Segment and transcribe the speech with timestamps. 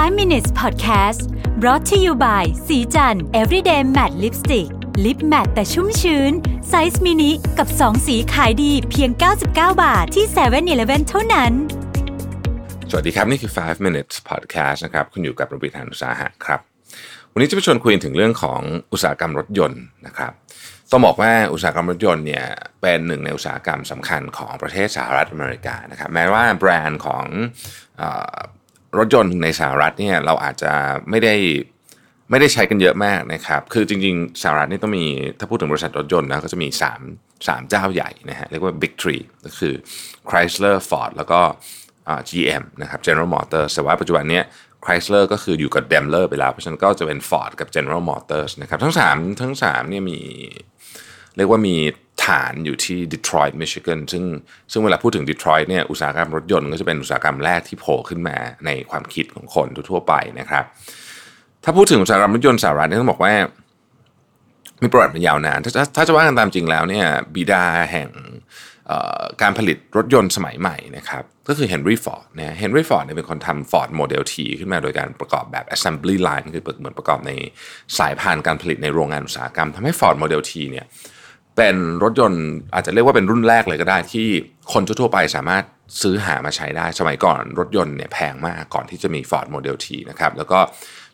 [0.00, 1.20] 5 minutes podcast
[1.60, 4.68] brought to you by ศรีจันทร์ everyday matte lipstick
[5.04, 6.32] lip matte แต่ชุ่มชื้น
[6.68, 9.10] size mini กับ 2 สีขายดีเพียง
[9.46, 9.46] 99
[9.82, 11.52] บาทที่7-Eleven เท่านั้น
[12.90, 16.60] สวัสดีครับ นี่คือ 5 minutes podcast นะครับ คุณอยู่กับรวิศ หาญอุตสาหะครับ
[17.32, 18.60] วันนี้จะไปชวนคุยถึงเรื่องของ
[18.92, 20.32] อุตสาหกรรมรถยนต์นะครับ
[20.90, 22.46] ต้องบอกว่าอุตสาหกรรมรถยนต์เนี่ย
[22.82, 27.24] เป็นหนึ่งในอุตสาหกรรมสำคัญของประเทศสหรัฐอเมริกานะครับแม้ว่าแบรนด์ของ
[28.98, 30.72] รถยนต์ในสหรัฐเนี่ยเราอาจจะ
[31.10, 31.34] ไม่ได้
[32.30, 35.06] ไม่ได้ใช้กันเยอะมากนะครับ คือจริงๆสหรัฐนี่ต้องมี
[35.38, 36.68] ถ้าพูดถึงบริษัทรถยนต์นะก็จะมี
[37.06, 39.74] 3 3 เจ้าใหญ่นะฮะเรียกว่า Big Three ก็คือ
[40.28, 41.40] Chrysler Ford แล้วก็
[42.30, 44.40] GM นะครับ General Motors แต่ว่าปัจจุบันนี้
[44.84, 50.18] Chrysler ก็คืออยู่กับ Daimler ไปแล้ว เพราะฉะนั้นก็จะเป็น Ford กับ General Motors นะครับ ทั้ง 3 ทั้ง3เนี่ยมี
[51.36, 51.76] เรียกว่ามี
[52.26, 54.24] ฐานอยู่ที่ดีทรอยต์มิชิแกนซึ่ง
[54.72, 60.64] ซึ่งเวลาพูดถึงดีทรอยต์เนี่ยอุตสาหกรรมรถยนต์ก็จะเป็นอุตสาหกรรมแรกที่โผล่ขึ้นมาในความคิดของคนทั่วไปนะครับ
[61.64, 63.32] ถ้าพูดถึงอุตสาหกรรมรถยนต์สหรัฐเนี่ยต้องบอกว่า
[64.82, 68.08] มีประวัติมายาวนาน ถ้าถ้าจะว่ากันตามจริงแล้วเนี่ยบิดาแห่ง
[69.42, 77.32] การผลิตรถยนต์สมัยใหม่นะครับก็คือเฮนรี่ฟอร์ดเนี่ยเฮนรี่ฟอร์ดเนี่ยเป็นคนทำ Ford Model T ขึ้นมาโดยการประกอบแบบ assembly line คือเหมือนประกอบใน
[77.98, 80.86] สายพานการผลิตในโรงงานอุตสาหกรรมทำให้ Ford Model T เนี่ย
[81.60, 82.44] เป็นรถยนต์
[82.74, 84.28] อาจจะเรียกว่าเป็นรุ่นแรกเลยก็ได้ที่
[84.72, 85.64] คนทั่วไปสามารถ
[86.02, 90.58] ซื้อหามาใช้ได้ สมัยก่อนรถยนต์เนี่ยแพงมากก่อนที่จะมี Ford Model T นะครับแล้วก็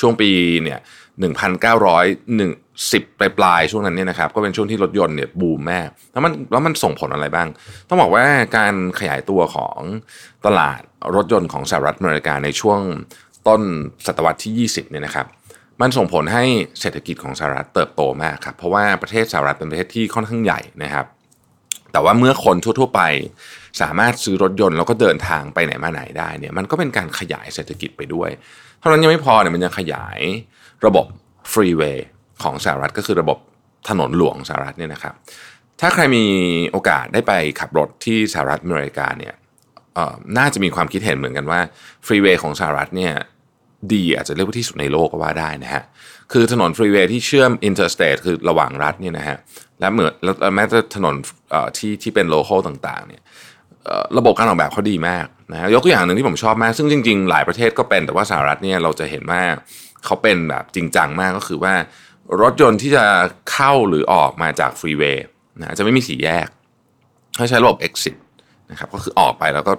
[0.00, 0.30] ช่วงปี
[0.62, 0.78] เนี่ย
[1.20, 7.48] 1,910ปลายปลายช่วงนั้นเนี่ยนะครับก็เป็นช่วงที่รถยนต์เนี่ยบูมแมากแล้วมันแล้วมันส่งผลอะไรบ้าง
[7.88, 8.24] ต้องบอกว่า
[8.56, 9.78] การขยายตัวของ
[10.46, 10.80] ตลาด
[11.16, 12.80] รถยนต์ของสหรัฐอเมริกาในช่วง
[13.48, 13.62] ต้น
[14.06, 15.26] ศตวรรษที่ 20เนี่ยนะครับ
[15.80, 16.44] มันส่งผลให้
[16.80, 21.06] เศรษฐกิจของสหรัฐเติบโตมากครับเพราะว่าประเทศสหรัฐเป็นประเทศที่ค่อนข้างใหญ่นะครับ
[21.92, 23.02] แต่ว่าเมื่อคนทั่ว ๆ ไป
[23.80, 28.30] สามารถซื้อรถยนต์แล้วก็เดินทางไปไหนมาไหนได้เนี่ยมันก็เป็นการขยายเศรษฐกิจไปด้วย
[28.78, 30.18] เท่านั้นยังไม่พอเนี่ยมันยังขยาย
[30.86, 31.06] ระบบ
[31.52, 32.06] ฟรีเวย์
[32.42, 33.38] ของสหรัฐก็คือระบบ
[33.88, 35.14] ถนนหลวงสหรัฐเนี่ยนะครับ
[35.80, 36.24] ถ้าใครมี
[36.70, 39.34] โอกาสได้ไปขับรถที่สหรัฐอเมริกาเนี่ย
[40.38, 41.60] น่าจะมีความคิดเห็นเหมือนกันว่า
[42.06, 43.12] freeway ของสหรัฐเนี่ย
[43.92, 45.82] ดีอาจจะเรียกว่าที่สุดในโลกก็ว่าได้นะฮะ
[46.32, 49.36] คือถนน freeway ที่เชื่อม interstate คือระหว่างรัฐเนี่ยนะฮะ
[49.80, 50.12] และเหมือน
[50.54, 51.14] แม้แต่ถนน
[51.76, 53.22] ที่ที่เป็น local ต่างๆเนี่ย
[54.18, 59.42] ระบบการออกแบบเขาดีมากนะยกตัวอย่างหนึ่งที่ผมชอบมาก ซึ่งจริงๆ หลายประเทศก็เป็นแต่ว่าสหรัฐเนี่ยเราจะเห็นว่า
[60.04, 61.74] เขาเป็นแบบจริงจังมากก็คือว่า
[62.42, 63.04] รถยนต์ที่จะ
[63.52, 65.26] เข้าหรือออกมาจาก freeway
[65.60, 66.48] นะจะไม่มีสี่แยก
[67.36, 68.16] เขาใช้ระบบ exit
[68.70, 69.72] นะครับก็คือออกไปแล้วก็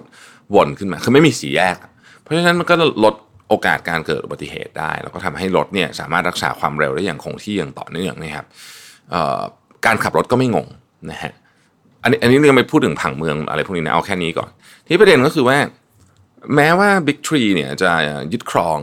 [0.54, 1.76] วนขึ้นมาคือไม่มีสีแยก
[2.22, 2.74] เพราะฉะนั้นมันก็
[3.04, 3.14] ลด
[3.52, 8.46] โอกาสการเกิดอุบัติเหตุได้ แล้วก็ทำให้รถเนี่ยสามารถรักษาความเร็วได้อย่างคงที่อย่างต่อเนื่องนะครับ
[9.86, 10.66] การขับรถก็ไม่งง
[11.10, 11.32] นะฮะ
[12.02, 14.50] อันนี้อันนี้เรื่องไปพูดถึงผังเมืองอะไรพวกนี้นะเอาแค่นี้ก่อน
[14.88, 15.58] ที่ประเด็นก็คือว่า
[16.54, 17.90] แม้ว่า Big Tree เนี่ยจะ
[18.32, 18.78] ยึดครอง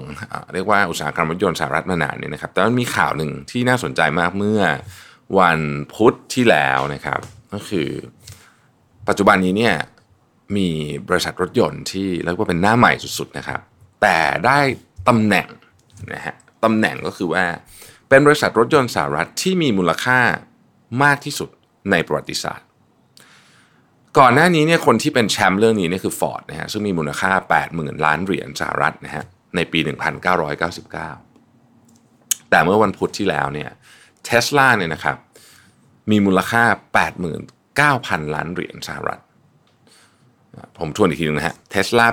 [0.54, 4.62] เรียกว่าอุตสาหกรรมรถยนต์สหรัฐมานานเนี่ยนะครับแต่มันมีข่าวหนึ่งที่น่าสนใจมากเมื่อ
[5.40, 5.60] วัน
[5.94, 7.20] พุธที่แล้วนะครับ
[7.54, 7.90] ก็คือ
[9.08, 9.76] ปัจจุบันนี้เนี่ย
[10.58, 10.70] มี
[11.10, 13.62] บริษัทรถยนต์ที่เรียกว่าเป็นหน้าใหม่สุดๆนะครับ
[14.02, 14.60] แต่ได้
[15.08, 15.48] ตำแหน่ง
[16.14, 17.46] นะฮะตำแหน่งก็คือว่า
[18.10, 20.20] เป็นบริษัทรถยนต์สหรัฐที่มีมูลค่า
[21.04, 21.50] มากที่สุด
[21.92, 22.68] ในประวัติศาสตร์
[24.18, 27.32] ก่อนหน้านี้เนี่ยคนที่เป็นแชมป์เรื่องนี้เนี่ยคือ Ford นะฮะซึ่งมีมูลค่า
[27.68, 29.24] 80,000 ล้านเหรียญสหรัฐนะฮะ
[29.56, 29.80] ในปี
[31.36, 33.70] 1999 แต่เมื่อวันพุธที่แล้วเนี่ย
[34.26, 35.18] เทสลาเนี่ยนะครับ
[36.12, 36.64] มีมูลค่า
[37.50, 39.22] 89,000 ล้านเหรียญสหรัฐ
[40.80, 42.06] ผมทวนอีกทีนึงนะฮะเทสลา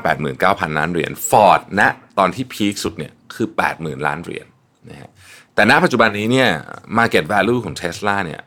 [0.70, 1.82] 89,000ล้านเหรียญฟอร์ดณ
[2.18, 4.46] ตอนที่พีคสุดเนี่ยคือ80,000ล้านเหรียญ
[4.90, 5.10] นะฮะ
[5.54, 6.50] แต่ณปัจจุบันนี้เนี่ย
[6.98, 8.40] Market Value ของเทสลาเนี่ย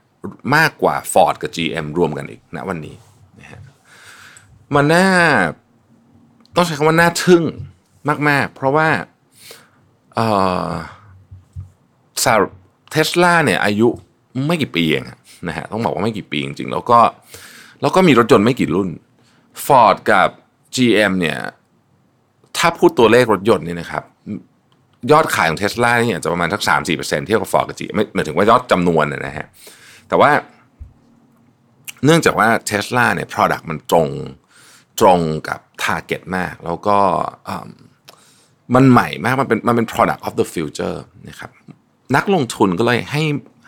[0.56, 2.96] มากกว่า Ford กับ GM รวมกันอีกณวันนี้
[3.40, 3.62] นะฮะ
[4.76, 5.08] มันน่า
[6.56, 7.44] ต้องใช้คำว่าน่าทึ่ง
[8.30, 8.90] มาก ๆ เพราะว่า
[10.16, 10.28] เอ่
[10.70, 10.72] อ
[12.92, 13.88] เทสลาเนี่ยอายุ
[14.48, 15.06] ไม่กี่ปีเอง
[15.48, 17.00] นะฮะต้องบอกว่าไม่กี่ปีจริงๆแล้วก็
[17.82, 18.90] แล้วก็มีรถยนต์ไม่กี่รุ่น
[19.66, 20.30] Ford กับ
[20.76, 21.40] GM เนี่ย
[22.58, 24.04] ถ้าพูดตัวเลขรถยนต์นี่นะครับ
[25.12, 29.48] ยอดขายของเทสลาเนี่ยจะประมาณสักสามสี่เปอร์เซ็นเทียบกับ Ford กับ GM ไม่หมายถึงว่ายอดจำนวนนะฮะ
[30.08, 30.32] แต่ว่า
[32.06, 34.10] เนื่องจากว่าเทสลาเนี่ย product มันตรง
[35.00, 35.20] ตรง
[35.50, 36.98] กับ target มาก แล้วก็
[38.76, 40.98] มันใหม่มาก มันเป็นมันเป็น product of the future
[41.30, 41.52] นะครับ
[42.16, 43.24] นักลงทุนก็เลยให้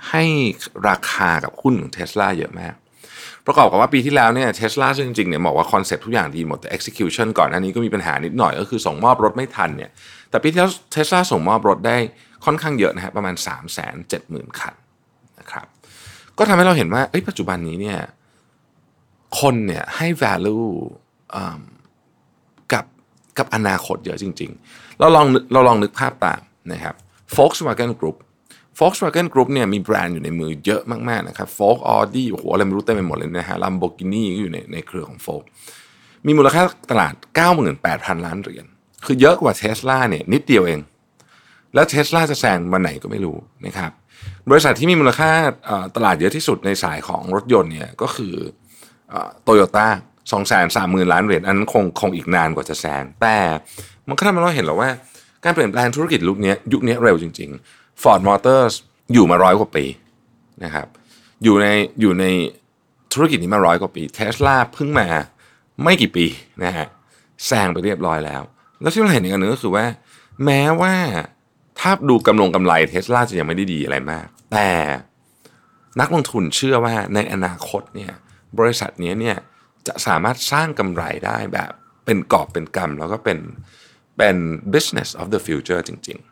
[0.09, 0.23] ให้
[0.89, 2.73] ราคากับหุ้นของเทสลาเยอะมาก
[3.45, 9.89] ประกอบกับว่าปีที่แล้วเนี่ยเทสลาซึ่งจริงๆเนี่ยบอกว่า concept ทุกอย่างดีหมดแต่ execution ก่อนหน้านี้ก็มีปัญหานิดหน่อยก็คือส่งมอบรถไม่ทันเนี่ย
[10.30, 11.98] แต่ปีที่แล้วเทสลาส่งมอบรถได้
[12.45, 14.74] ค่อนข้างเยอะนะฮะประมาณ 3 7 0 0 0 0 คัน
[15.39, 15.65] นะครับ
[16.38, 18.00] ก็ทำให้เราเห็นว่าปัจจุบันนี้เนี่ย
[19.39, 20.68] คนเนี่ยให้ value
[22.74, 22.86] กับ
[23.38, 26.95] กับอนาคตเยอะจริง ๆ เราลองเราลองนึกภาพตามนะครับ
[27.36, 28.18] Volkswagen Group
[28.79, 35.44] Volkswagen Group เนี่ยมีแบรนด์อยู่ในมือเยอะมากๆนะครับ Volk Audi โอ้โหอะไรไม่รู้เต็มไปหมดเลยนะฮะ Lamborghini ก็อยู่ในในเครือของ Volk
[36.25, 37.13] มีมูลค่าตลาด
[37.69, 38.65] 98,000 ล้านเหรียญ
[39.06, 40.79] คือเยอะกว่าเทสลาเนี่ยนิดเดียวเอง
[41.73, 43.91] แล้วเทสลาจะแซงวันไหนก็ไม่รู้นะครับ
[44.50, 45.31] บริษัทที่มีมูลค่า
[45.95, 48.33] ตลาดเยอะที่สุดในสายของรถยนต์เนี่ยก็คือ
[49.44, 49.88] โตโยต้า
[50.31, 53.38] สองแสนสามหมื่นล้านเหรียญอันนั้นคงคงอีกนานกว่าจะแซงแต่
[54.07, 54.89] มันก็ทำให้เราเห็นแล้วว่า
[55.44, 57.51] การเปลี่ยนแปลงธุรกิจลุคนี้ยุคนี้เร็วจริง
[58.01, 58.74] Ford Motors
[59.13, 59.86] อยู่มาร้อยกว่าปี
[60.63, 60.88] นะครับ
[61.44, 61.68] อยู่ใน
[62.01, 62.25] อยู่ใน
[63.13, 65.07] ธุรกิจนี้มาร้อยกว่าปีเทสลาเพิ่งมา
[65.83, 66.25] ไม่กี่ปี
[66.63, 66.88] นะฮะ
[67.45, 68.42] แซงไปเรียบร้อยแล้ว
[68.81, 69.86] แล้วที่เราเห็นอีกอันนึงก็คือว่า
[70.45, 70.95] แม้ว่า
[71.80, 74.69] ถ้าดูกำลงกำไรเทสลาจะยังไม่ได้ดีอะไรมาก แต่
[76.00, 78.13] นักลงทุนเชื่อว่าในอนาคตเนี่ย
[78.59, 79.38] บริษัทนี้เนี่ย
[79.88, 81.71] จะสามารถสร้างกำไรได้แบบ
[82.06, 83.39] เป็นกอบเป็นกำแล้วก็เป็น
[84.18, 84.36] เป็น
[84.74, 86.30] business of the future จริง ๆ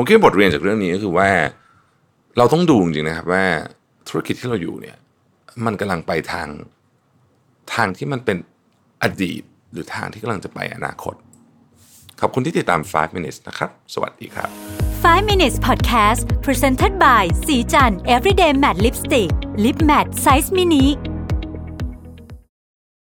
[0.00, 1.30] ผมคิดบทเรียนจากเรื่องนี้ก็คือว่า
[2.38, 3.44] เราต้องดูจริงๆนะครับว่า
[4.08, 4.96] ธุรกิจที่เราอยู่เนี่ย
[5.64, 6.48] มันกำลังไปทาง
[7.74, 8.36] ทางที่มันเป็น
[9.02, 9.42] อดีต
[9.72, 11.14] หรือทางที่กำลังจะไปอนาคต
[12.20, 14.48] ขอบคุณที่ติดตาม 5 minutes นะครับ สวัสดีครับ
[14.92, 19.30] 5 minutes podcast presented by สีจัน everyday matte lipstick
[19.64, 20.84] lip matte size mini